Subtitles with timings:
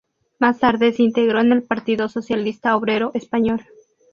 [0.39, 3.63] Más tarde se integró en el Partido Socialista Obrero Español.